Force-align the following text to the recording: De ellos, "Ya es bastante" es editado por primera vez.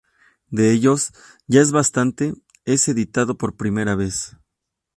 De 0.49 0.71
ellos, 0.71 1.11
"Ya 1.45 1.61
es 1.61 1.71
bastante" 1.71 2.33
es 2.65 2.87
editado 2.87 3.37
por 3.37 3.55
primera 3.55 3.93
vez. 3.93 4.35